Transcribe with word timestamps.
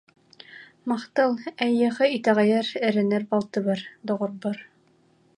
Махтал, 0.89 1.33
эйиэхэ 1.65 2.05
итэҕэйэр, 2.15 2.67
эрэнэр 2.87 3.23
балтыбар, 3.29 3.79
доҕорбор 4.07 4.57